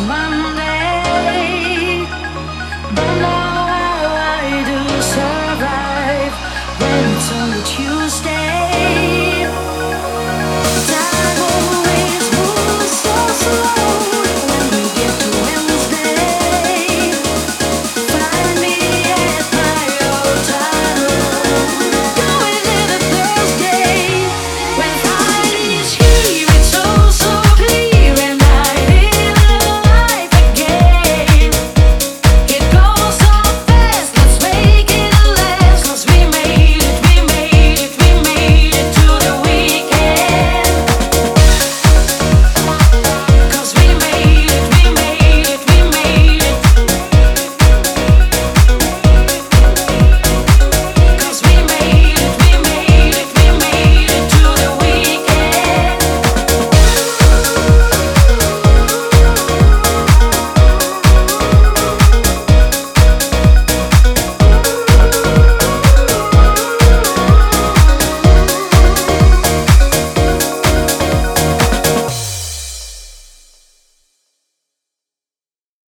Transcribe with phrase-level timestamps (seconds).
[0.00, 0.45] my mind.